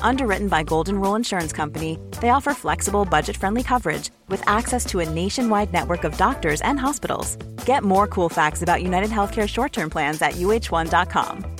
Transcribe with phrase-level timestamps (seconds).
[0.00, 5.00] Underwritten by Golden Rule Insurance Company, they offer flexible, budget friendly coverage with access to
[5.00, 7.36] a nationwide network of doctors and hospitals.
[7.66, 11.56] Get more cool facts about United Healthcare short term plans at uh1.com.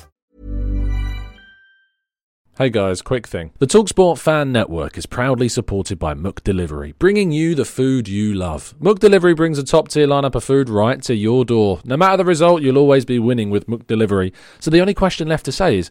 [2.59, 3.51] Hey guys, quick thing.
[3.59, 8.75] The Talksport Fan Network is proudly supported by McDelivery, bringing you the food you love.
[8.81, 11.81] McDelivery brings a top tier lineup of food right to your door.
[11.85, 14.33] No matter the result, you'll always be winning with McDelivery.
[14.59, 15.91] So the only question left to say is,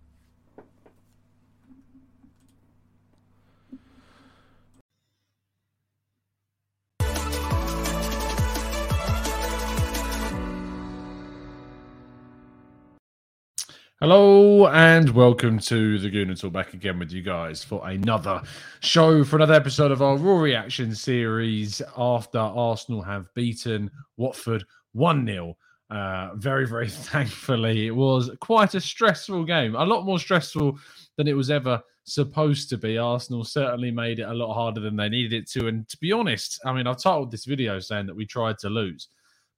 [14.01, 18.41] Hello and welcome to the Gooner Talk back again with you guys for another
[18.79, 25.27] show for another episode of our Raw Reaction series after Arsenal have beaten Watford 1
[25.27, 25.55] 0.
[25.91, 30.79] Uh, very, very thankfully, it was quite a stressful game, a lot more stressful
[31.17, 32.97] than it was ever supposed to be.
[32.97, 35.67] Arsenal certainly made it a lot harder than they needed it to.
[35.67, 38.69] And to be honest, I mean, I've titled this video saying that we tried to
[38.69, 39.09] lose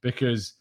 [0.01, 0.55] because.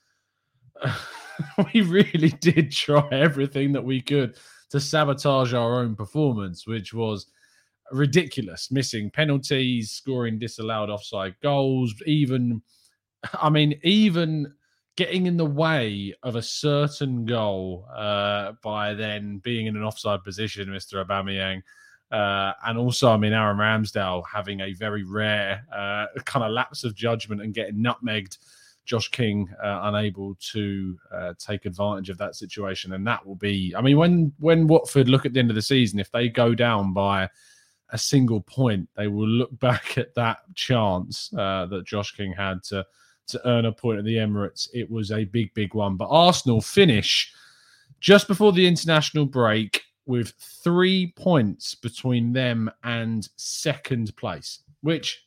[1.75, 4.37] we really did try everything that we could
[4.71, 7.27] to sabotage our own performance, which was
[7.91, 8.71] ridiculous.
[8.71, 12.63] Missing penalties, scoring disallowed offside goals, even,
[13.35, 14.53] I mean, even
[14.97, 20.23] getting in the way of a certain goal uh, by then being in an offside
[20.23, 21.05] position, Mr.
[21.05, 21.63] Aubameyang.
[22.11, 26.85] Uh, and also, I mean, Aaron Ramsdale having a very rare uh, kind of lapse
[26.85, 28.37] of judgment and getting nutmegged
[28.85, 33.75] Josh King uh, unable to uh, take advantage of that situation, and that will be.
[33.77, 36.55] I mean, when when Watford look at the end of the season, if they go
[36.55, 37.29] down by
[37.91, 42.63] a single point, they will look back at that chance uh, that Josh King had
[42.65, 42.85] to
[43.29, 44.69] to earn a point at the Emirates.
[44.75, 45.97] It was a big, big one.
[45.97, 47.33] But Arsenal finish
[48.01, 55.25] just before the international break with three points between them and second place, which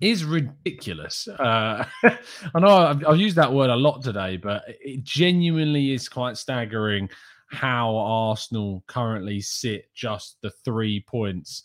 [0.00, 1.28] is ridiculous.
[1.28, 6.08] Uh, I know I've, I've, used that word a lot today, but it genuinely is
[6.08, 7.08] quite staggering
[7.50, 11.64] how Arsenal currently sit just the three points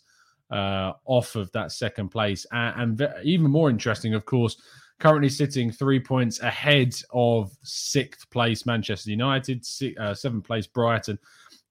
[0.50, 2.46] uh, off of that second place.
[2.52, 4.56] And, and, even more interesting, of course,
[4.98, 11.18] currently sitting three points ahead of sixth place Manchester United, six, uh, seventh place Brighton,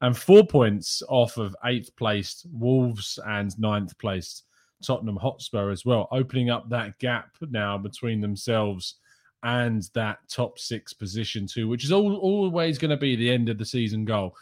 [0.02, 4.44] and four points off of eighth place Wolves and ninth place
[4.84, 8.96] Tottenham Hotspur as well, opening up that gap now between themselves
[9.44, 13.50] and that top six position too, which is all, always going to be the end
[13.50, 14.36] of the season goal.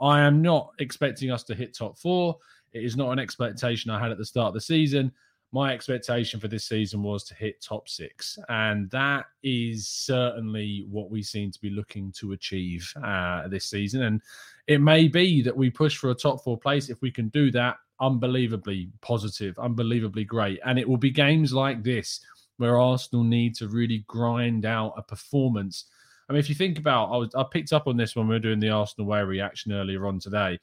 [0.00, 2.38] I am not expecting us to hit top four.
[2.72, 5.12] It is not an expectation I had at the start of the season.
[5.50, 11.10] My expectation for this season was to hit top six, and that is certainly what
[11.10, 14.02] we seem to be looking to achieve uh, this season.
[14.02, 14.20] And
[14.66, 16.90] it may be that we push for a top four place.
[16.90, 20.60] If we can do that, unbelievably positive, unbelievably great.
[20.64, 22.20] And it will be games like this
[22.58, 25.86] where Arsenal need to really grind out a performance.
[26.28, 28.34] I mean, if you think about, I, was, I picked up on this when we
[28.34, 30.58] were doing the Arsenal way reaction earlier on today,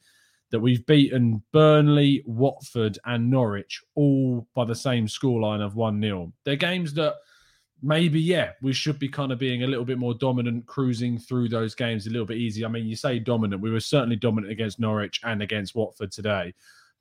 [0.50, 6.32] that we've beaten Burnley, Watford, and Norwich all by the same scoreline of 1 0.
[6.44, 7.14] They're games that
[7.82, 11.48] maybe, yeah, we should be kind of being a little bit more dominant, cruising through
[11.48, 12.66] those games a little bit easier.
[12.66, 16.54] I mean, you say dominant, we were certainly dominant against Norwich and against Watford today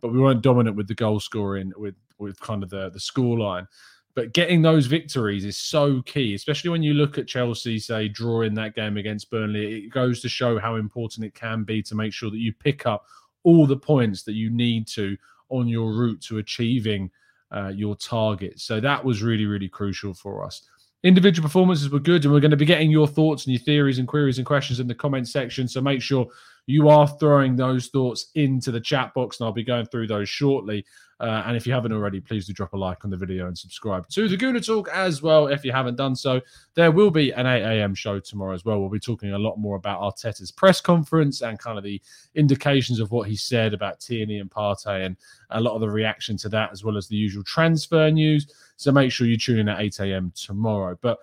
[0.05, 3.39] but we weren't dominant with the goal scoring with with kind of the the score
[3.39, 3.67] line.
[4.13, 8.53] But getting those victories is so key, especially when you look at Chelsea, say, drawing
[8.53, 9.85] that game against Burnley.
[9.85, 12.85] It goes to show how important it can be to make sure that you pick
[12.85, 13.05] up
[13.43, 15.17] all the points that you need to
[15.49, 17.09] on your route to achieving
[17.51, 18.59] uh, your target.
[18.59, 20.61] So that was really, really crucial for us.
[21.03, 23.97] Individual performances were good, and we're going to be getting your thoughts and your theories
[23.97, 25.67] and queries and questions in the comment section.
[25.67, 26.27] So make sure
[26.67, 30.29] you are throwing those thoughts into the chat box, and I'll be going through those
[30.29, 30.85] shortly.
[31.19, 33.57] Uh, and if you haven't already, please do drop a like on the video and
[33.57, 35.47] subscribe to the Gooner Talk as well.
[35.47, 36.41] If you haven't done so,
[36.73, 37.95] there will be an 8 a.m.
[37.95, 38.81] show tomorrow as well.
[38.81, 42.01] We'll be talking a lot more about Arteta's press conference and kind of the
[42.33, 45.15] indications of what he said about Tierney and Partey and
[45.51, 48.51] a lot of the reaction to that, as well as the usual transfer news.
[48.75, 50.33] So make sure you tune in at 8 a.m.
[50.35, 50.97] tomorrow.
[51.01, 51.19] But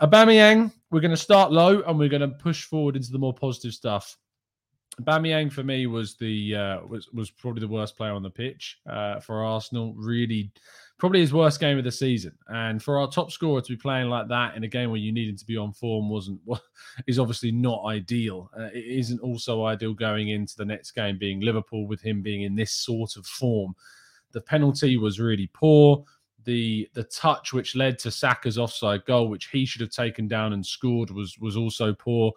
[0.00, 3.34] Aubameyang, we're going to start low and we're going to push forward into the more
[3.34, 4.16] positive stuff.
[5.04, 8.78] Bamiyang for me was the uh, was was probably the worst player on the pitch
[8.88, 9.94] uh, for Arsenal.
[9.94, 10.50] Really,
[11.00, 12.32] probably his worst game of the season.
[12.48, 15.12] And for our top scorer to be playing like that in a game where you
[15.12, 16.40] needed to be on form wasn't
[17.06, 18.50] is obviously not ideal.
[18.56, 22.42] Uh, it isn't also ideal going into the next game being Liverpool with him being
[22.42, 23.74] in this sort of form.
[24.32, 26.04] The penalty was really poor.
[26.44, 30.52] The the touch which led to Saka's offside goal, which he should have taken down
[30.52, 32.32] and scored, was was also poor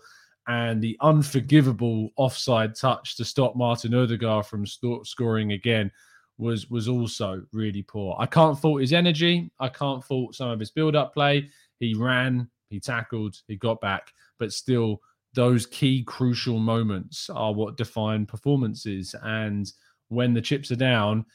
[0.48, 5.92] and the unforgivable offside touch to stop Martin Odegaard from scoring again
[6.38, 8.16] was was also really poor.
[8.20, 9.52] I can't fault his energy.
[9.60, 11.50] I can't fault some of his build-up play.
[11.80, 15.02] He ran, he tackled, he got back, but still
[15.34, 19.72] those key crucial moments are what define performances and
[20.10, 21.26] when the chips are down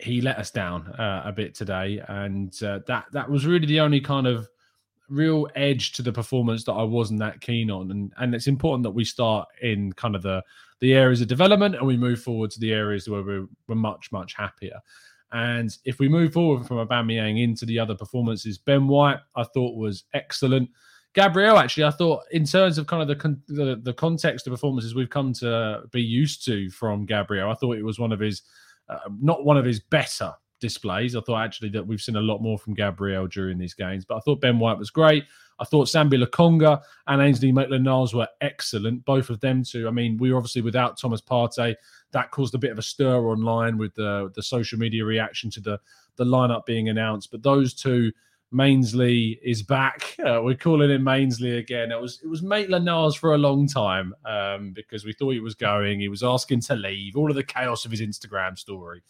[0.00, 3.80] he let us down uh, a bit today and uh, that that was really the
[3.80, 4.48] only kind of
[5.08, 7.90] real edge to the performance that I wasn't that keen on.
[7.90, 10.42] And and it's important that we start in kind of the
[10.80, 14.12] the areas of development and we move forward to the areas where we're, we're much,
[14.12, 14.78] much happier.
[15.32, 19.76] And if we move forward from Aubameyang into the other performances, Ben White I thought
[19.76, 20.70] was excellent.
[21.14, 24.52] Gabriel, actually, I thought in terms of kind of the, con- the, the context of
[24.52, 28.20] performances we've come to be used to from Gabriel, I thought it was one of
[28.20, 28.42] his,
[28.88, 31.16] uh, not one of his better displays.
[31.16, 34.16] I thought actually that we've seen a lot more from Gabriel during these games, but
[34.16, 35.24] I thought Ben White was great.
[35.60, 39.04] I thought Sambi Lokonga and Ainsley Maitland-Niles were excellent.
[39.04, 39.88] Both of them too.
[39.88, 41.74] I mean, we were obviously without Thomas Partey.
[42.12, 45.60] That caused a bit of a stir online with the the social media reaction to
[45.60, 45.80] the
[46.16, 47.30] the lineup being announced.
[47.30, 48.12] But those two,
[48.52, 50.16] Mainsley is back.
[50.28, 51.90] Uh, we're calling him Mainsley again.
[51.90, 55.54] It was it was Maitland-Niles for a long time um, because we thought he was
[55.54, 56.00] going.
[56.00, 57.16] He was asking to leave.
[57.16, 59.00] All of the chaos of his Instagram story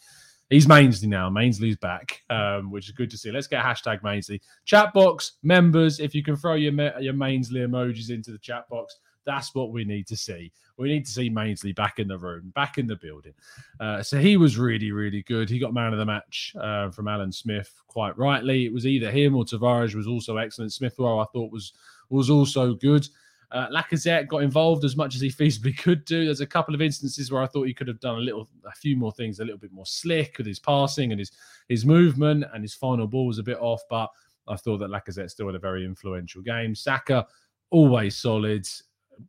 [0.49, 1.29] he's Mainsley now.
[1.29, 3.31] Mainsley's back, um, which is good to see.
[3.31, 4.41] Let's get hashtag Mainsley.
[4.65, 8.97] Chat box members, if you can throw your your Mainsley emojis into the chat box,
[9.25, 10.51] that's what we need to see.
[10.77, 13.33] We need to see Mainsley back in the room, back in the building.
[13.79, 15.49] Uh, so he was really, really good.
[15.49, 18.65] He got man of the match uh, from Alan Smith, quite rightly.
[18.65, 20.71] It was either him or Tavares was also excellent.
[20.71, 21.73] Smith Smithrow, I thought, was
[22.09, 23.07] was also good.
[23.51, 26.25] Uh, Lacazette got involved as much as he feasibly could do.
[26.25, 28.71] There's a couple of instances where I thought he could have done a little, a
[28.71, 31.31] few more things, a little bit more slick with his passing and his
[31.67, 33.81] his movement, and his final ball was a bit off.
[33.89, 34.09] But
[34.47, 36.75] I thought that Lacazette still had a very influential game.
[36.75, 37.25] Saka
[37.71, 38.67] always solid,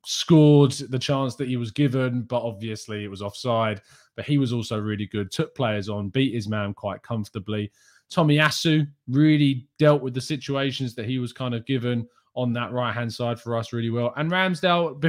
[0.04, 3.80] scored the chance that he was given, but obviously it was offside.
[4.16, 5.30] But he was also really good.
[5.30, 7.72] Took players on, beat his man quite comfortably.
[8.10, 12.92] Tomiyasu really dealt with the situations that he was kind of given on that right
[12.92, 14.12] hand side for us really well.
[14.16, 15.00] And Ramsdale,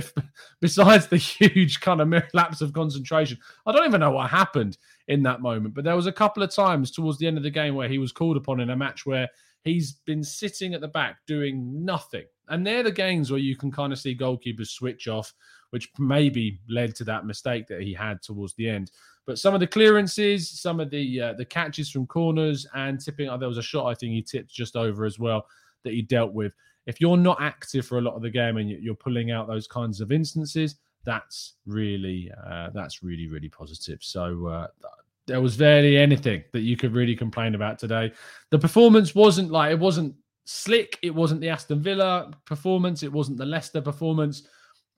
[0.62, 4.77] besides the huge kind of lapse of concentration, I don't even know what happened
[5.07, 5.75] in that moment.
[5.75, 8.00] But there was a couple of times towards the end of the game where he
[8.00, 9.29] was called upon in a match where
[9.63, 12.25] he's been sitting at the back doing nothing.
[12.50, 15.33] And they're the games where you can kind of see goalkeepers switch off,
[15.69, 18.91] which maybe led to that mistake that he had towards the end.
[19.27, 23.29] But some of the clearances, some of the uh, the catches from corners, and tipping.
[23.29, 25.45] Oh, there was a shot I think he tipped just over as well
[25.83, 26.54] that he dealt with
[26.86, 29.68] if you're not active for a lot of the game and you're pulling out those
[29.68, 34.00] kinds of instances, that's really uh, that's really really positive.
[34.01, 34.68] So uh,
[35.28, 38.11] there was barely anything that you could really complain about today.
[38.50, 40.97] The performance wasn't like it wasn't slick.
[41.02, 43.04] It wasn't the Aston Villa performance.
[43.04, 44.44] It wasn't the Leicester performance.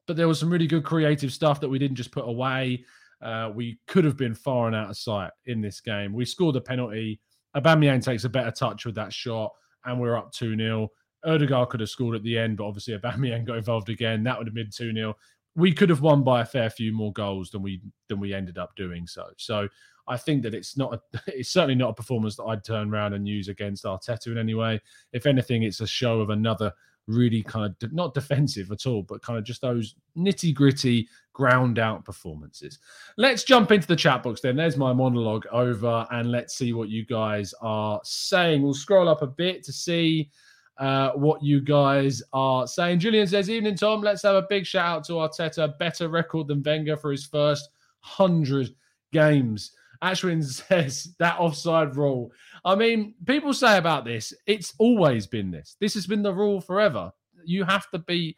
[0.05, 2.85] But there was some really good creative stuff that we didn't just put away.
[3.21, 6.11] Uh, we could have been far and out of sight in this game.
[6.13, 7.21] We scored a penalty.
[7.55, 9.53] Aubameyang takes a better touch with that shot,
[9.85, 10.89] and we're up 2 0.
[11.25, 14.23] Odegaard could have scored at the end, but obviously Aubameyang got involved again.
[14.23, 15.15] That would have been 2 0.
[15.55, 18.57] We could have won by a fair few more goals than we than we ended
[18.57, 19.27] up doing so.
[19.37, 19.67] So
[20.07, 23.13] I think that it's not a, it's certainly not a performance that I'd turn around
[23.13, 24.81] and use against Arteta in any way.
[25.11, 26.73] If anything, it's a show of another
[27.07, 31.07] really kind of de- not defensive at all, but kind of just those nitty gritty,
[31.33, 32.79] ground out performances.
[33.17, 34.55] Let's jump into the chat box then.
[34.55, 38.61] There's my monologue over, and let's see what you guys are saying.
[38.61, 40.29] We'll scroll up a bit to see
[40.77, 42.99] uh, what you guys are saying.
[42.99, 44.01] Julian says, Evening, Tom.
[44.01, 45.77] Let's have a big shout out to Arteta.
[45.77, 47.69] Better record than Wenger for his first
[48.17, 48.73] 100
[49.11, 49.71] games.
[50.03, 52.31] Ashwin says that offside rule.
[52.65, 55.75] I mean, people say about this, it's always been this.
[55.79, 57.11] This has been the rule forever.
[57.45, 58.37] You have to be,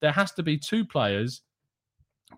[0.00, 1.42] there has to be two players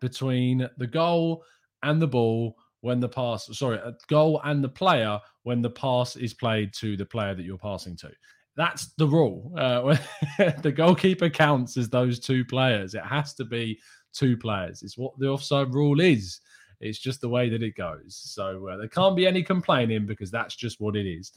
[0.01, 1.45] between the goal
[1.83, 6.17] and the ball when the pass, sorry, a goal and the player when the pass
[6.17, 8.11] is played to the player that you're passing to.
[8.57, 9.53] That's the rule.
[9.57, 9.97] Uh,
[10.63, 12.95] the goalkeeper counts as those two players.
[12.95, 13.81] It has to be
[14.13, 14.83] two players.
[14.83, 16.41] It's what the offside rule is.
[16.81, 18.15] It's just the way that it goes.
[18.15, 21.33] So uh, there can't be any complaining because that's just what it is.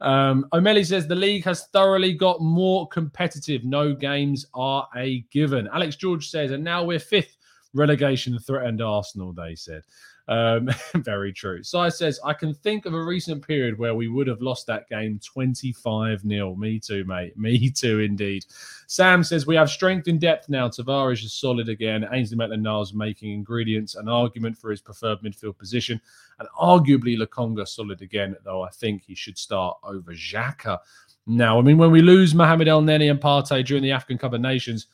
[0.00, 3.64] Um, O'Malley says the league has thoroughly got more competitive.
[3.64, 5.68] No games are a given.
[5.72, 7.36] Alex George says, and now we're fifth
[7.72, 9.82] relegation threatened Arsenal, they said.
[10.28, 11.62] Um, very true.
[11.62, 14.88] Sai says, I can think of a recent period where we would have lost that
[14.88, 16.54] game 25 0.
[16.56, 17.36] Me too, mate.
[17.36, 18.44] Me too, indeed.
[18.86, 20.68] Sam says, We have strength in depth now.
[20.68, 22.06] Tavares is solid again.
[22.12, 26.00] Ainsley Maitland Niles making ingredients, an argument for his preferred midfield position.
[26.38, 30.78] And arguably, Lokonga solid again, though I think he should start over Xhaka.
[31.26, 34.40] Now, I mean, when we lose Mohamed Elneny and Partey during the African Cup of
[34.40, 34.88] Nations,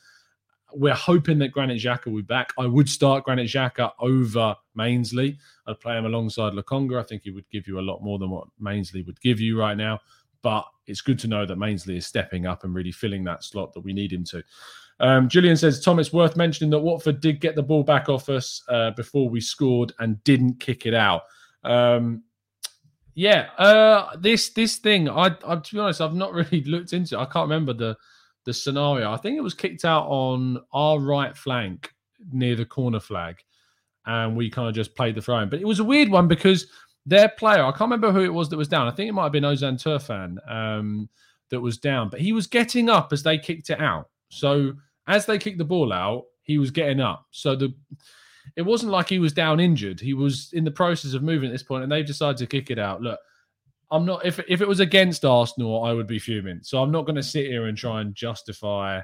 [0.73, 2.53] we're hoping that Granit Xhaka will be back.
[2.57, 5.37] I would start Granit Xhaka over Mainsley.
[5.67, 6.99] I'd play him alongside Lokonga.
[6.99, 9.59] I think he would give you a lot more than what Mainsley would give you
[9.59, 9.99] right now.
[10.41, 13.73] But it's good to know that Mainsley is stepping up and really filling that slot
[13.73, 14.43] that we need him to.
[15.01, 18.29] Um, Julian says, Tom, it's worth mentioning that Watford did get the ball back off
[18.29, 21.23] us uh, before we scored and didn't kick it out.
[21.63, 22.23] Um,
[23.15, 27.17] yeah, uh, this this thing, I, I to be honest, I've not really looked into.
[27.17, 27.21] It.
[27.21, 27.97] I can't remember the
[28.49, 29.11] the scenario.
[29.11, 31.93] I think it was kicked out on our right flank
[32.31, 33.37] near the corner flag,
[34.07, 35.49] and we kind of just played the throw in.
[35.49, 36.65] But it was a weird one because
[37.05, 38.87] their player, I can't remember who it was that was down.
[38.87, 41.09] I think it might have been Ozan Tufan um,
[41.51, 44.09] that was down, but he was getting up as they kicked it out.
[44.29, 44.73] So
[45.07, 47.27] as they kicked the ball out, he was getting up.
[47.29, 47.73] So the
[48.55, 49.99] it wasn't like he was down injured.
[49.99, 52.71] He was in the process of moving at this point, and they've decided to kick
[52.71, 52.99] it out.
[52.99, 53.19] Look,
[53.91, 56.59] I'm not if if it was against Arsenal, I would be fuming.
[56.61, 59.01] So I'm not going to sit here and try and justify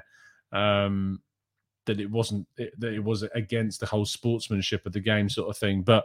[0.52, 1.20] um,
[1.86, 5.58] that it wasn't that it was against the whole sportsmanship of the game sort of
[5.58, 5.82] thing.
[5.82, 6.04] But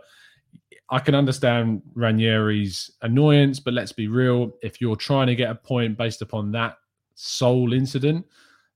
[0.90, 4.52] I can understand Ranieri's annoyance, but let's be real.
[4.62, 6.78] If you're trying to get a point based upon that
[7.16, 8.26] sole incident,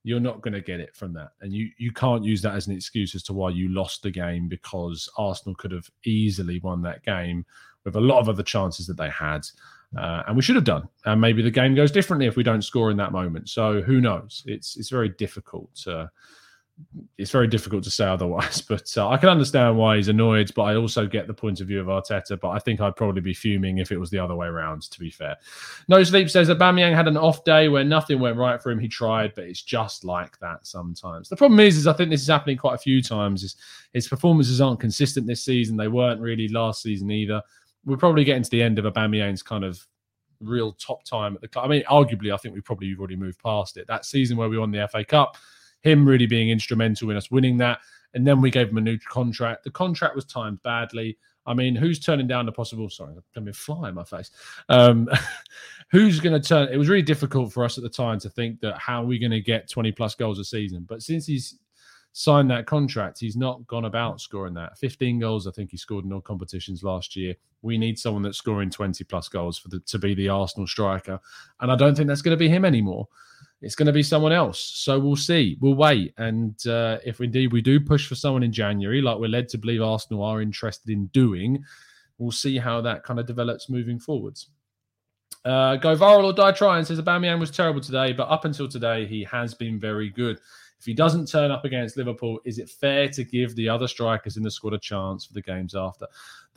[0.03, 2.67] you're not going to get it from that, and you you can't use that as
[2.67, 6.83] an excuse as to why you lost the game because Arsenal could have easily won
[6.83, 7.43] that game
[7.83, 9.47] with a lot of other chances that they had.
[9.97, 10.87] Uh, and we should have done.
[11.05, 13.49] And maybe the game goes differently if we don't score in that moment.
[13.49, 14.43] So who knows?
[14.45, 15.73] It's it's very difficult.
[15.83, 16.11] To,
[17.17, 18.59] it's very difficult to say otherwise.
[18.61, 20.51] But uh, I can understand why he's annoyed.
[20.53, 22.37] But I also get the point of view of Arteta.
[22.37, 24.81] But I think I'd probably be fuming if it was the other way around.
[24.91, 25.37] To be fair,
[25.87, 28.79] No Sleep says that Bamiyang had an off day where nothing went right for him.
[28.79, 31.29] He tried, but it's just like that sometimes.
[31.29, 33.43] The problem is, is I think this is happening quite a few times.
[33.43, 33.55] Is
[33.93, 35.77] his performances aren't consistent this season.
[35.77, 37.41] They weren't really last season either
[37.85, 39.85] we're probably getting to the end of Aubameyang's kind of
[40.39, 41.65] real top time at the club.
[41.65, 43.87] I mean, arguably, I think we probably have already moved past it.
[43.87, 45.37] That season where we won the FA Cup,
[45.81, 47.79] him really being instrumental in us winning that,
[48.13, 49.63] and then we gave him a new contract.
[49.63, 51.17] The contract was timed badly.
[51.47, 52.89] I mean, who's turning down the possible?
[52.89, 54.31] Sorry, let me fly in my face.
[54.69, 55.07] Um,
[55.91, 56.69] who's going to turn?
[56.71, 59.19] It was really difficult for us at the time to think that how are we
[59.19, 60.85] going to get 20 plus goals a season.
[60.87, 61.59] But since he's
[62.17, 64.77] signed that contract, he's not gone about scoring that.
[64.77, 67.35] 15 goals, I think he scored in all competitions last year.
[67.61, 71.19] We need someone that's scoring 20 plus goals for the, to be the Arsenal striker.
[71.59, 73.09] And I don't think that's going to be him anymore.
[73.61, 74.61] It's going to be someone else.
[74.61, 75.57] So we'll see.
[75.59, 76.13] We'll wait.
[76.17, 79.57] And uh, if indeed we do push for someone in January, like we're led to
[79.57, 81.65] believe Arsenal are interested in doing,
[82.17, 84.47] we'll see how that kind of develops moving forwards.
[85.43, 89.05] Uh, go viral or die trying says Aubameyang was terrible today, but up until today
[89.05, 90.39] he has been very good.
[90.85, 94.37] If he doesn't turn up against Liverpool, is it fair to give the other strikers
[94.37, 96.05] in the squad a chance for the games after?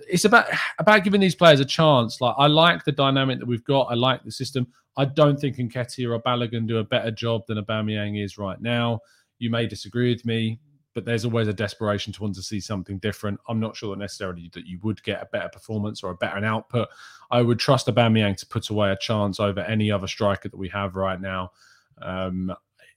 [0.07, 2.21] It's about about giving these players a chance.
[2.21, 3.85] Like I like the dynamic that we've got.
[3.85, 4.67] I like the system.
[4.99, 9.01] I don't think Nketiah or Balogun do a better job than Aubameyang is right now.
[9.39, 10.61] You may disagree with me,
[10.93, 13.41] but there's always a desperation to want to see something different.
[13.49, 16.45] I'm not sure that necessarily that you would get a better performance or a better
[16.45, 16.89] output.
[17.31, 20.69] I would trust Aubameyang to put away a chance over any other striker that we
[20.69, 21.53] have right now.
[22.03, 22.55] Um,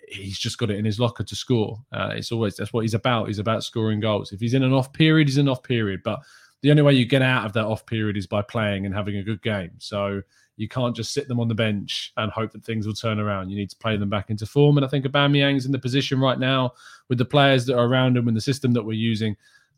[0.07, 1.79] he's just got it in his locker to score.
[1.91, 3.27] Uh, it's always that's what he's about.
[3.27, 4.31] He's about scoring goals.
[4.31, 6.01] If he's in an off period, he's in an off period.
[6.03, 6.19] But
[6.61, 9.17] the only way you get out of that off period is by playing and having
[9.17, 9.71] a good game.
[9.79, 10.21] So
[10.57, 13.49] you can't just sit them on the bench and hope that things will turn around.
[13.49, 14.77] You need to play them back into form.
[14.77, 16.73] And I think Aubameyang's in the position right now
[17.07, 19.35] with the players that are around him and the system that we're using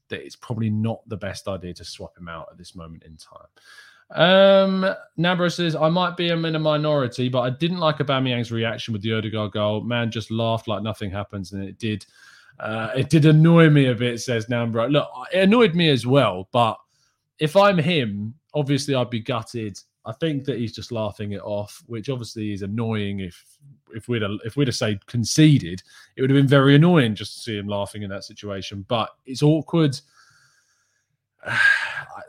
[0.10, 3.16] that it's probably not the best idea to swap him out at this moment in
[3.18, 3.48] time.
[4.14, 8.94] Um, Nabra says, I might be in a minority, but I didn't like Aubameyang's reaction
[8.94, 9.82] with the Odegaard goal.
[9.82, 12.06] Man just laughed like nothing happens, and it did.
[12.60, 14.92] Uh, it did annoy me a bit, says Nambra.
[14.92, 16.78] Look, it annoyed me as well, but
[17.40, 21.82] if I'm him, obviously I'd be gutted I think that he's just laughing it off,
[21.88, 23.22] which obviously is annoying.
[23.22, 23.42] If
[23.96, 25.82] if we'd have, if we'd have say conceded,
[26.16, 28.86] it would have been very annoying just to see him laughing in that situation.
[28.88, 30.00] But it's awkward.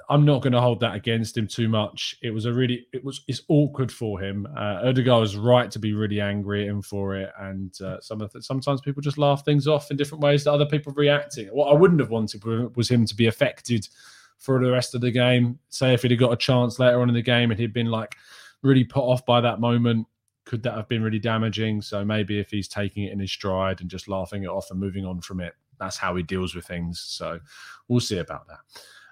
[0.09, 2.17] I'm not going to hold that against him too much.
[2.23, 4.47] It was a really, it was, it's awkward for him.
[4.57, 8.21] Uh, Odegaard was right to be really angry at him for it, and uh, some
[8.21, 11.49] of the, sometimes people just laugh things off in different ways to other people reacting.
[11.49, 12.45] What I wouldn't have wanted
[12.77, 13.89] was him to be affected
[14.39, 15.59] for the rest of the game.
[15.71, 17.91] Say if he'd have got a chance later on in the game and he'd been
[17.91, 18.15] like
[18.63, 20.07] really put off by that moment,
[20.45, 21.81] could that have been really damaging?
[21.81, 24.79] So maybe if he's taking it in his stride and just laughing it off and
[24.79, 27.01] moving on from it, that's how he deals with things.
[27.01, 27.41] So
[27.89, 28.59] we'll see about that.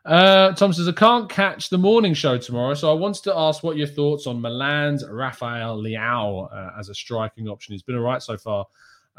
[0.05, 3.63] Uh, Tom says, I can't catch the morning show tomorrow, so I wanted to ask
[3.63, 7.73] what your thoughts on Milan's Rafael Leao uh, as a striking option.
[7.73, 8.67] He's been all right so far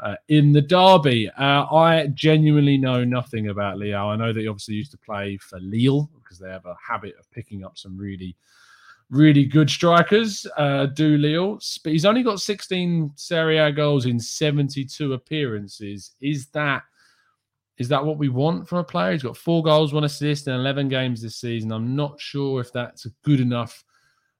[0.00, 1.30] uh, in the derby.
[1.30, 4.12] Uh, I genuinely know nothing about Leao.
[4.12, 7.14] I know that he obviously used to play for Lille because they have a habit
[7.18, 8.36] of picking up some really,
[9.08, 10.46] really good strikers.
[10.58, 16.12] Uh, do Lille, but he's only got 16 Serie A goals in 72 appearances.
[16.20, 16.82] Is that
[17.78, 19.12] is that what we want from a player?
[19.12, 21.72] He's got four goals, one assist, in 11 games this season.
[21.72, 23.84] I'm not sure if that's a good enough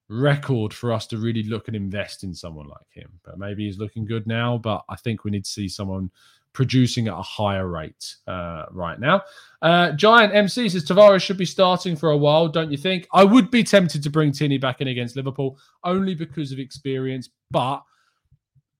[0.09, 3.11] record for us to really look and invest in someone like him.
[3.25, 4.59] But maybe he's looking good now.
[4.59, 6.11] But I think we need to see someone
[6.53, 9.23] producing at a higher rate uh, right now.
[9.61, 13.09] Uh, Giant MC says Tavares should be starting for a while, don't you think?
[13.13, 17.29] I would be tempted to bring Tierney back in against Liverpool only because of experience,
[17.51, 17.83] but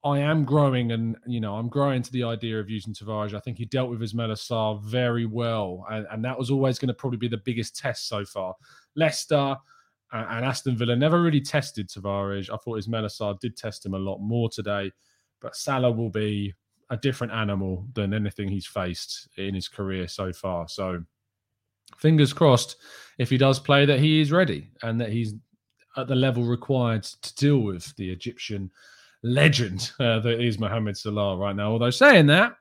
[0.05, 3.33] I am growing, and you know, I'm growing to the idea of using Tavares.
[3.33, 6.89] I think he dealt with Ismaila Sarr very well, and, and that was always going
[6.89, 8.55] to probably be the biggest test so far.
[8.97, 9.57] Leicester
[10.13, 12.51] and, and Aston Villa never really tested Tavares.
[12.51, 14.93] I thought Ismaila Sarr did test him a lot more today,
[15.41, 16.53] but Salah will be
[16.91, 20.69] a different animal than anything he's faced in his career so far.
[20.69, 21.03] So,
[21.97, 22.77] fingers crossed,
[23.17, 25.35] if he does play, that he is ready and that he's
[25.97, 28.71] at the level required to deal with the Egyptian
[29.25, 31.73] legend uh, that is Mohamed Salah right now.
[31.73, 32.57] Although saying that,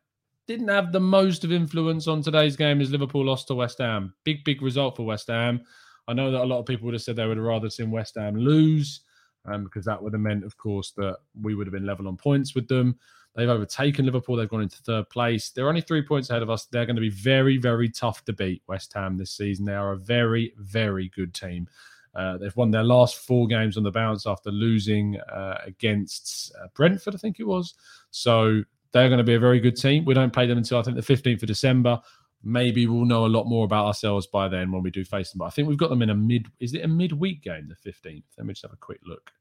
[0.48, 4.14] didn't have the most of influence on today's game as Liverpool lost to West Ham.
[4.24, 5.62] Big, big result for West Ham.
[6.08, 7.92] I know that a lot of people would have said they would have rather seen
[7.92, 9.02] West Ham lose,
[9.46, 12.18] um, because that would have meant, of course, that we would have been level on
[12.18, 12.98] points with them.
[13.36, 14.36] They've overtaken Liverpool.
[14.36, 15.50] They've gone into third place.
[15.50, 16.66] They're only three points ahead of us.
[16.66, 19.66] They're going to be very, very tough to beat West Ham this season.
[19.66, 21.68] They are a very, very good team.
[22.16, 26.68] Uh, they've won their last four games on the bounce after losing uh, against uh,
[26.76, 27.74] Brentford, I think it was.
[28.12, 30.06] So they're going to be a very good team.
[30.06, 32.00] We don't play them until I think the 15th of December.
[32.44, 35.40] Maybe we'll know a lot more about ourselves by then when we do face them.
[35.40, 36.48] But I think we've got them in a mid.
[36.60, 38.24] Is it a midweek game, the 15th?
[38.38, 39.32] Let me just have a quick look.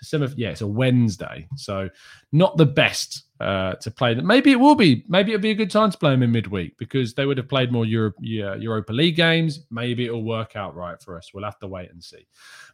[0.00, 1.88] December, yeah, it's a Wednesday, so
[2.32, 4.14] not the best uh, to play.
[4.14, 5.04] Maybe it will be.
[5.08, 7.48] Maybe it'll be a good time to play them in midweek because they would have
[7.48, 9.60] played more Europe, yeah, Europa League games.
[9.70, 11.32] Maybe it'll work out right for us.
[11.32, 12.26] We'll have to wait and see.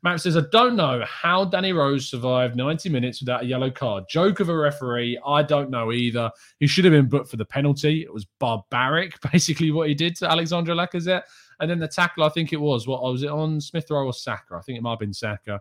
[0.02, 4.04] Matt says, I don't know how Danny Rose survived 90 minutes without a yellow card.
[4.08, 5.18] Joke of a referee.
[5.26, 6.30] I don't know either.
[6.58, 8.02] He should have been booked for the penalty.
[8.02, 11.22] It was barbaric, basically, what he did to Alexandre Lacazette.
[11.60, 14.12] And then the tackle, I think it was, what was it on Smith Rowe or
[14.12, 14.56] Saka?
[14.56, 15.60] I think it might have been Saka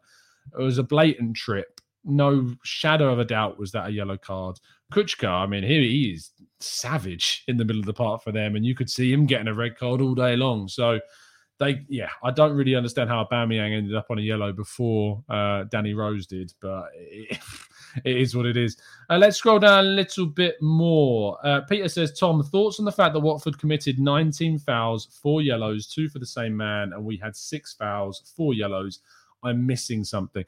[0.58, 1.82] it was a blatant trip.
[2.04, 4.60] No shadow of a doubt was that a yellow card.
[4.94, 8.56] Kucka, I mean, here he is savage in the middle of the park for them,
[8.56, 10.68] and you could see him getting a red card all day long.
[10.68, 11.00] So
[11.58, 15.64] they, yeah, I don't really understand how Aubameyang ended up on a yellow before uh,
[15.66, 17.40] Danny Rose did, but it,
[18.06, 18.78] it is what it is.
[19.10, 21.38] Uh, let's scroll down a little bit more.
[21.46, 25.88] Uh, Peter says, Tom, thoughts on the fact that Watford committed 19 fouls, four yellows,
[25.88, 29.00] two for the same man, and we had six fouls, four yellows.
[29.46, 30.46] I'm missing something.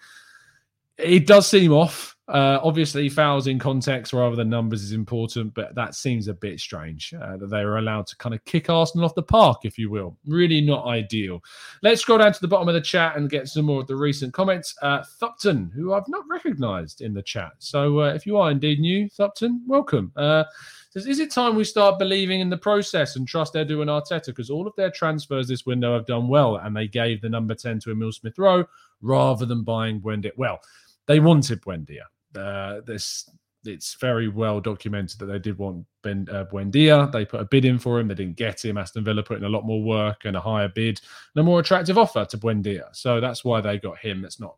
[0.97, 2.06] It does seem off.
[2.27, 6.59] Uh, obviously, fouls in context rather than numbers is important, but that seems a bit
[6.59, 9.77] strange uh, that they were allowed to kind of kick Arsenal off the park, if
[9.77, 10.17] you will.
[10.25, 11.41] Really not ideal.
[11.83, 13.95] Let's scroll down to the bottom of the chat and get some more of the
[13.95, 14.75] recent comments.
[14.81, 17.53] Uh, Thupton, who I've not recognised in the chat.
[17.59, 20.11] So uh, if you are indeed new, Thupton, welcome.
[20.17, 20.43] Uh,
[20.89, 24.27] says, is it time we start believing in the process and trust Edu and Arteta?
[24.27, 27.55] Because all of their transfers this window have done well, and they gave the number
[27.55, 28.65] 10 to Emile Smith Rowe
[29.01, 30.31] rather than buying Buendia.
[30.35, 30.59] Well,
[31.05, 32.03] they wanted Buendia.
[32.35, 33.29] Uh, this
[33.67, 37.11] it's very well documented that they did want Ben uh, Buendia.
[37.11, 38.07] They put a bid in for him.
[38.07, 38.77] They didn't get him.
[38.77, 41.01] Aston Villa put in a lot more work and a higher bid
[41.35, 42.83] and a more attractive offer to Buendia.
[42.93, 44.23] So that's why they got him.
[44.23, 44.55] It's not.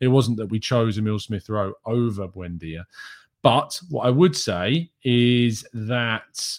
[0.00, 2.84] It wasn't that we chose Emile Smith Rowe over Buendia.
[3.42, 6.58] But what I would say is that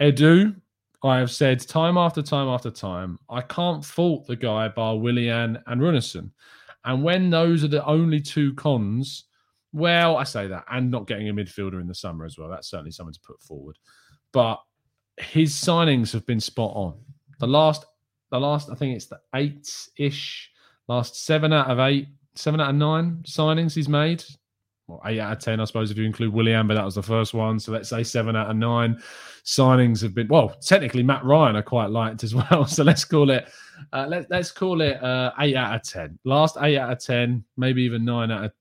[0.00, 0.54] Edu,
[1.02, 5.58] I have said time after time after time, I can't fault the guy bar Willian
[5.66, 6.30] and Runarsson.
[6.84, 9.24] And when those are the only two cons,
[9.76, 12.48] well, I say that, and not getting a midfielder in the summer as well.
[12.48, 13.78] That's certainly something to put forward.
[14.32, 14.58] But
[15.18, 16.98] his signings have been spot on.
[17.40, 17.84] The last,
[18.30, 20.50] the last, I think it's the eight ish,
[20.88, 24.24] last seven out of eight seven out of nine signings he's made.
[24.86, 27.02] Well, eight out of ten, I suppose, if you include Willian, but that was the
[27.02, 27.58] first one.
[27.58, 29.02] So let's say seven out of nine
[29.44, 30.28] signings have been.
[30.28, 32.66] Well, technically, Mat Ryan I quite liked as well.
[32.66, 33.48] So let's call it.
[33.92, 36.18] Uh, let, let's call it uh, eight out of ten.
[36.24, 38.52] Last eight out of ten, maybe even nine out of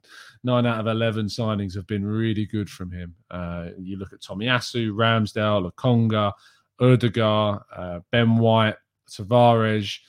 [0.46, 3.14] nine out of eleven signings have been really good from him.
[3.30, 6.32] Uh, you look at Tomiyasu, Ramsdale, Lokonga,
[6.80, 8.78] Odegaard, uh, Ben White,
[9.10, 10.00] Tavares.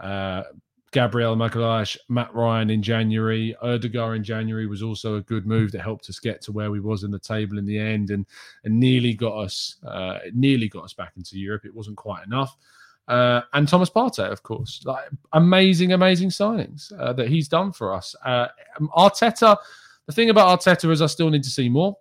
[0.00, 0.44] Uh,
[0.90, 5.82] Gabriel Magalhaes, Mat Ryan in January, Odegaard in January was also a good move that
[5.82, 8.24] helped us get to where we was in the table in the end, and
[8.64, 11.66] and nearly got us uh, nearly got us back into Europe.
[11.66, 12.56] It wasn't quite enough.
[13.08, 17.92] Uh, and Thomas Partey, of course, like amazing, amazing signings uh, that he's done for
[17.92, 18.14] us.
[18.24, 18.48] Uh,
[18.96, 19.56] Arteta,
[20.06, 21.96] the thing about Arteta is I still need to see more.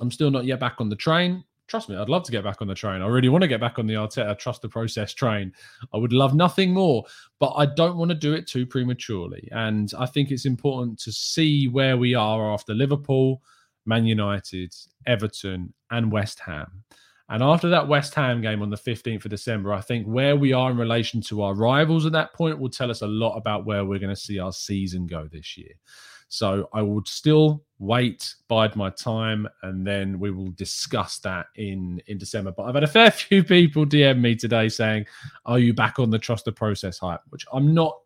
[0.00, 2.62] I'm still not yet back on the train trust me, I'd love to get back
[2.62, 3.02] on the train.
[3.02, 5.52] I really want to get back on the Arteta trust the process train.
[5.92, 7.04] I would love nothing more,
[7.38, 9.48] but I don't want to do it too prematurely.
[9.52, 13.42] And I think it's important to see where we are after Liverpool,
[13.84, 14.74] Man United,
[15.06, 16.84] Everton, and West Ham.
[17.28, 20.52] And after that West Ham game on the 15th of December, I think where we
[20.52, 23.66] are in relation to our rivals at that point will tell us a lot about
[23.66, 25.72] where we're going to see our season go this year.
[26.28, 32.02] So I would still wait, bide my time, and then we will discuss that in
[32.06, 32.52] in December.
[32.52, 35.06] But I've had a fair few people DM me today saying,
[35.44, 37.96] "Are you back on the trust the process hype?" Which I'm not.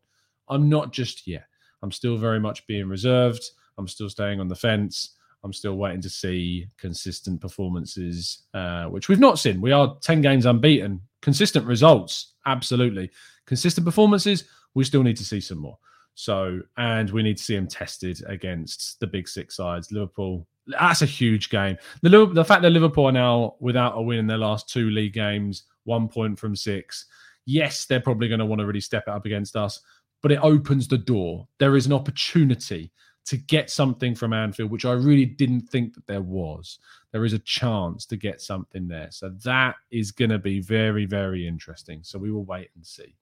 [0.49, 1.47] I'm not just yet.
[1.83, 3.43] I'm still very much being reserved.
[3.79, 5.17] I'm still staying on the fence.
[5.43, 9.61] I'm still waiting to see consistent performances, uh, which we've not seen.
[9.61, 11.01] We are 10 games unbeaten.
[11.23, 13.11] Consistent results, absolutely.
[13.47, 15.79] Consistent performances, we still need to see some more.
[16.15, 19.91] So, and we need to see him tested against the big six sides.
[19.91, 21.79] Liverpool, that's a huge game.
[22.03, 25.15] The, the fact that Liverpool are now without a win in their last two league
[25.15, 27.07] games, one point from six.
[27.47, 29.81] Yes, they're probably going to want to really step it up against us,
[30.23, 31.49] but it opens the door.
[31.59, 32.93] There is an opportunity
[33.31, 36.81] to get something from Anfield, which I really didn't think that there was.
[37.13, 39.07] There is a chance to get something there.
[39.13, 42.01] So that is going to be very, very interesting.
[42.03, 43.15] So we will wait and see.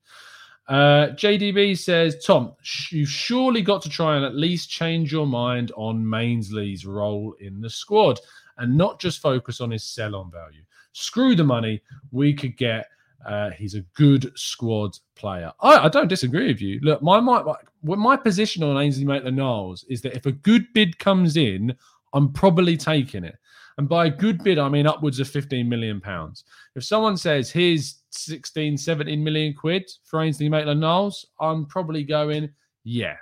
[0.66, 2.55] Uh, JDB says, Tom,
[2.90, 7.61] you've surely got to try and at least change your mind on Mainsley's role in
[7.61, 8.18] the squad
[8.57, 10.62] and not just focus on his sell on value.
[10.92, 11.83] Screw the money.
[12.12, 12.87] We could get,
[13.26, 15.52] uh, he's a good squad player.
[15.61, 16.81] I, I don't disagree with you.
[16.83, 17.42] Look, my, my,
[17.83, 21.74] my position on Ainsley Maitland Niles is that if a good bid comes in,
[22.12, 23.37] I'm probably taking it.
[23.76, 26.44] And by a good bid, I mean upwards of 15 million pounds.
[26.74, 32.50] If someone says, here's 16, 17 million quid for Ainsley Maitland Niles, I'm probably going,
[32.83, 33.16] yeah,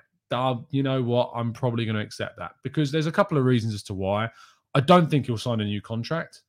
[0.70, 1.30] you know what?
[1.34, 4.30] I'm probably going to accept that because there's a couple of reasons as to why.
[4.74, 6.42] I don't think he'll sign a new contract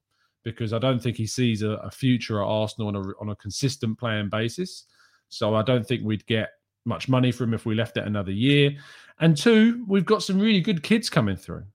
[0.55, 3.35] because I don't think he sees a, a future at Arsenal on a, on a
[3.35, 4.85] consistent playing basis.
[5.29, 6.49] So I don't think we'd get
[6.85, 8.71] much money for him if we left it another year.
[9.19, 11.65] And two, we've got some really good kids coming through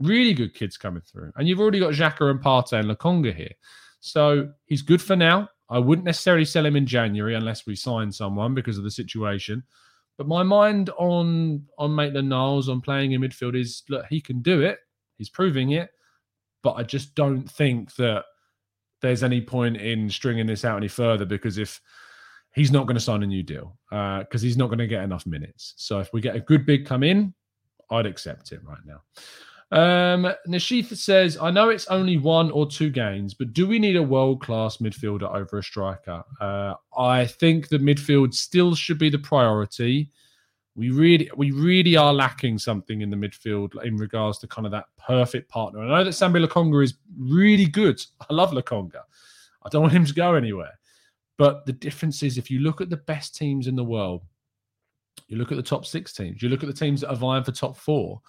[0.00, 1.30] really good kids coming through.
[1.36, 3.52] And you've already got Xhaka and Partey and Lokonga here.
[4.00, 5.48] So he's good for now.
[5.68, 9.62] I wouldn't necessarily sell him in January unless we sign someone because of the situation.
[10.16, 14.42] But my mind on on Maitland Niles on playing in midfield is look, he can
[14.42, 14.78] do it.
[15.16, 15.90] He's proving it.
[16.62, 18.24] But I just don't think that
[19.00, 21.80] there's any point in stringing this out any further because if
[22.54, 25.04] he's not going to sign a new deal because uh, he's not going to get
[25.04, 25.74] enough minutes.
[25.76, 27.34] So if we get a good big come in,
[27.90, 29.02] I'd accept it right now.
[29.72, 30.32] Um,
[30.82, 34.42] says, I know it's only one or two games, but do we need a world
[34.42, 36.24] class midfielder over a striker?
[36.40, 40.10] Uh, I think the midfield still should be the priority.
[40.76, 44.72] We really, we really are lacking something in the midfield in regards to kind of
[44.72, 45.80] that perfect partner.
[45.80, 48.00] I know that Sambi Lokonga is really good.
[48.30, 49.02] I love Lokonga.
[49.62, 50.78] I don't want him to go anywhere.
[51.36, 54.22] But the difference is if you look at the best teams in the world,
[55.28, 57.44] you look at the top six teams, you look at the teams that are vying
[57.44, 58.20] for top four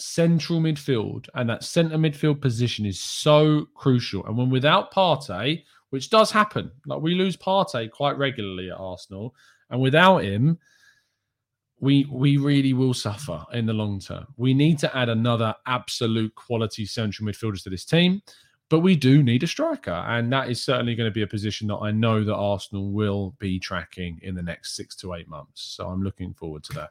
[0.00, 4.24] central midfield and that centre midfield position is so crucial.
[4.26, 9.34] And when without Partey, which does happen, like we lose Partey quite regularly at Arsenal,
[9.70, 10.58] and without him,
[11.80, 14.26] we we really will suffer in the long term.
[14.36, 18.20] We need to add another absolute quality central midfielders to this team,
[18.68, 21.68] but we do need a striker, and that is certainly going to be a position
[21.68, 25.62] that I know that Arsenal will be tracking in the next six to eight months.
[25.76, 26.90] So I'm looking forward to that.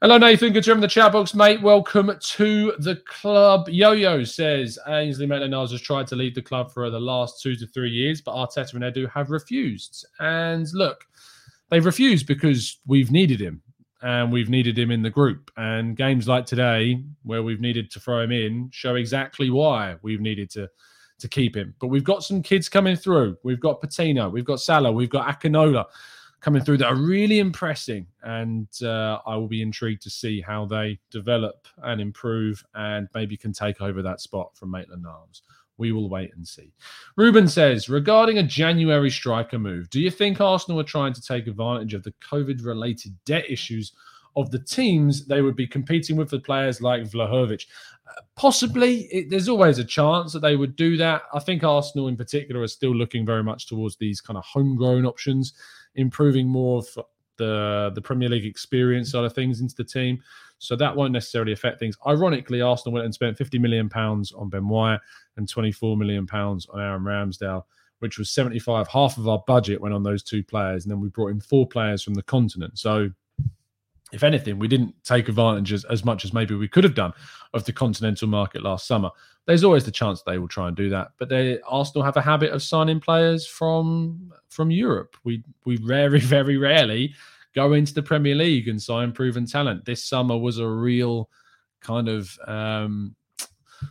[0.00, 0.54] Hello, Nathan.
[0.54, 1.60] Good to have in the chat box, mate.
[1.60, 3.68] Welcome to the club.
[3.68, 7.42] Yo Yo says Ainsley Maitland Niles has tried to leave the club for the last
[7.42, 10.06] two to three years, but Arteta and Edu have refused.
[10.18, 11.04] And look,
[11.68, 13.60] they've refused because we've needed him
[14.02, 15.50] and we've needed him in the group.
[15.56, 20.20] And games like today, where we've needed to throw him in, show exactly why we've
[20.20, 20.68] needed to
[21.18, 21.74] to keep him.
[21.78, 23.36] But we've got some kids coming through.
[23.42, 25.84] We've got Patino, we've got Salah, we've got Akinola
[26.40, 30.64] coming through that are really impressing, and uh, I will be intrigued to see how
[30.64, 35.42] they develop and improve, and maybe can take over that spot from Maitland Niles.
[35.80, 36.72] We will wait and see.
[37.16, 41.46] Ruben says regarding a January striker move, do you think Arsenal are trying to take
[41.46, 43.92] advantage of the COVID related debt issues
[44.36, 47.64] of the teams they would be competing with for players like Vlahovic?
[48.06, 51.22] Uh, possibly, it, there's always a chance that they would do that.
[51.32, 55.06] I think Arsenal, in particular, are still looking very much towards these kind of homegrown
[55.06, 55.54] options,
[55.94, 56.86] improving more of
[57.38, 60.22] the the Premier League experience side of things into the team.
[60.60, 61.96] So that won't necessarily affect things.
[62.06, 65.00] Ironically, Arsenal went and spent 50 million pounds on Ben White
[65.38, 67.64] and 24 million pounds on Aaron Ramsdale,
[68.00, 68.86] which was 75.
[68.86, 71.66] Half of our budget went on those two players, and then we brought in four
[71.66, 72.78] players from the continent.
[72.78, 73.08] So
[74.12, 77.14] if anything, we didn't take advantage as, as much as maybe we could have done
[77.54, 79.08] of the continental market last summer.
[79.46, 82.22] There's always the chance they will try and do that, but they Arsenal have a
[82.22, 85.16] habit of signing players from from Europe.
[85.24, 87.14] We we very very rarely
[87.54, 89.84] go into the Premier League and sign proven talent.
[89.84, 91.28] This summer was a real
[91.80, 93.14] kind of um,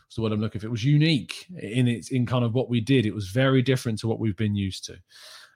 [0.08, 0.68] so what I'm looking for.
[0.68, 3.06] It was unique in its in kind of what we did.
[3.06, 4.98] It was very different to what we've been used to.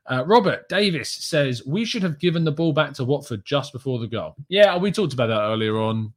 [0.09, 3.99] Uh, Robert Davis says we should have given the ball back to Watford just before
[3.99, 4.35] the goal.
[4.49, 6.13] Yeah, we talked about that earlier on.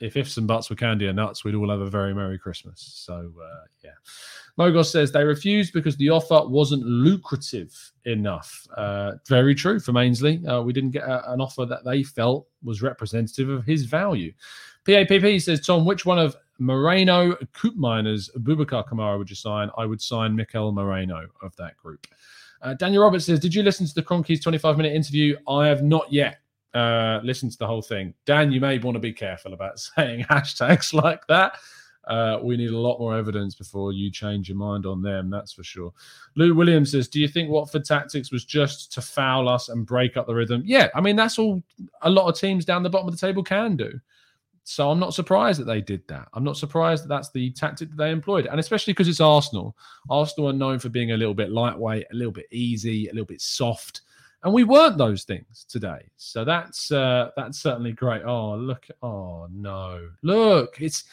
[0.00, 2.80] If ifs and buts were candy and nuts, we'd all have a very merry Christmas.
[3.04, 3.90] So uh, yeah,
[4.58, 8.66] Mogos says they refused because the offer wasn't lucrative enough.
[8.76, 10.44] Uh, very true for Ainsley.
[10.46, 14.32] Uh, we didn't get a, an offer that they felt was representative of his value.
[14.86, 19.70] PAPP says, Tom, which one of Moreno, Coop Miners, Boubacar Kamara would you sign?
[19.76, 22.06] I would sign Mikel Moreno of that group.
[22.62, 25.36] Uh, Daniel Roberts says, Did you listen to the Kroenkes 25 minute interview?
[25.48, 26.38] I have not yet
[26.74, 28.14] uh, listened to the whole thing.
[28.26, 31.58] Dan, you may want to be careful about saying hashtags like that.
[32.04, 35.52] Uh, we need a lot more evidence before you change your mind on them, that's
[35.52, 35.92] for sure.
[36.34, 40.16] Lou Williams says, Do you think Watford tactics was just to foul us and break
[40.16, 40.62] up the rhythm?
[40.64, 41.62] Yeah, I mean, that's all
[42.02, 44.00] a lot of teams down the bottom of the table can do.
[44.64, 46.28] So I'm not surprised that they did that.
[46.32, 48.46] I'm not surprised that that's the tactic that they employed.
[48.46, 49.76] And especially because it's Arsenal.
[50.08, 53.26] Arsenal are known for being a little bit lightweight, a little bit easy, a little
[53.26, 54.02] bit soft.
[54.42, 56.10] And we weren't those things today.
[56.16, 58.22] So that's uh that's certainly great.
[58.24, 58.86] Oh, look.
[59.02, 60.08] Oh no.
[60.22, 61.04] Look, it's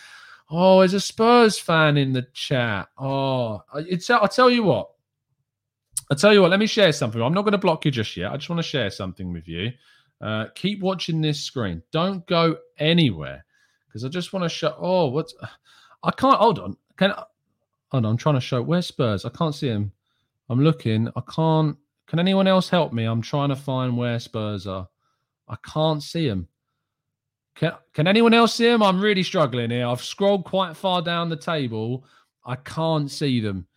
[0.50, 2.88] Oh, there's a Spurs fan in the chat.
[2.98, 4.10] Oh, it's.
[4.10, 4.92] I'll tell you what.
[6.10, 6.52] I'll tell you what.
[6.52, 7.22] Let me share something.
[7.22, 8.32] I'm not going to block you just yet.
[8.32, 9.72] I just want to share something with you.
[10.22, 11.84] Uh, keep watching this screen.
[11.92, 13.46] Don't go anywhere
[13.88, 14.74] because I just want to show.
[14.78, 15.36] Oh, what's?
[16.04, 16.38] I can't.
[16.38, 16.78] Hold on.
[16.96, 17.24] Can I,
[17.92, 18.12] hold on?
[18.12, 18.62] I'm trying to show.
[18.62, 19.26] Where's Spurs?
[19.26, 19.92] I can't see him.
[20.50, 21.10] I'm looking.
[21.18, 21.76] I can't.
[22.08, 23.04] Can anyone else help me?
[23.06, 24.88] I'm trying to find where Spurs are.
[25.48, 26.48] I can't see them.
[27.56, 28.84] Can, can anyone else see them?
[28.84, 29.88] I'm really struggling here.
[29.88, 32.06] I've scrolled quite far down the table.
[32.46, 33.68] I can't see them.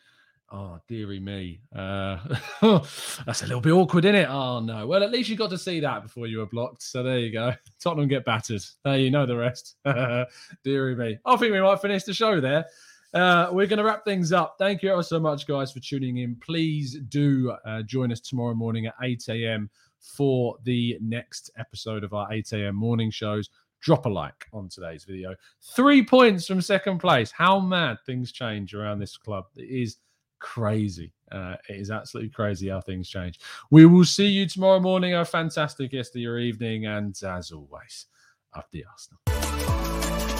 [0.53, 1.61] Oh, dearie me.
[1.75, 2.19] Uh,
[3.25, 4.29] that's a little bit awkward, isn't it?
[4.29, 4.85] Oh, no.
[4.87, 6.83] Well, at least you got to see that before you were blocked.
[6.83, 7.55] So there you go.
[7.81, 8.63] Tottenham get battered.
[8.85, 9.77] There you know the rest.
[10.65, 11.19] dearie me.
[11.25, 12.67] I think we might finish the show there.
[13.13, 14.57] Uh, we're going to wrap things up.
[14.59, 16.37] Thank you ever so much, guys, for tuning in.
[16.37, 19.69] Please do uh, join us tomorrow morning at 8 a.m.
[19.99, 22.77] for the next episode of our 8 a.m.
[22.77, 25.35] morning shows drop a like on today's video.
[25.75, 27.31] Three points from second place.
[27.31, 29.47] How mad things change around this club.
[29.57, 29.97] It is
[30.39, 31.13] crazy.
[31.31, 33.41] Uh, it is absolutely crazy how things change.
[33.71, 35.15] We will see you tomorrow morning.
[35.15, 36.87] A fantastic yesterday, your evening.
[36.87, 38.07] And as always,
[38.55, 40.40] up the Arsenal.